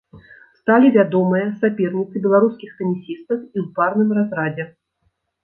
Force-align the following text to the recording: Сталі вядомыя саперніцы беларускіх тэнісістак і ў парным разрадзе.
Сталі 0.59 0.87
вядомыя 0.95 1.45
саперніцы 1.65 2.15
беларускіх 2.23 2.73
тэнісістак 2.81 3.39
і 3.55 3.57
ў 3.63 3.65
парным 3.77 4.09
разрадзе. 4.21 4.69